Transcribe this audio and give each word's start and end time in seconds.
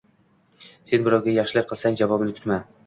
Sen 0.93 1.05
birovga 1.09 1.37
yaxshilik 1.37 1.71
qilsang, 1.75 2.03
javobini 2.03 2.39
kutma. 2.41 2.65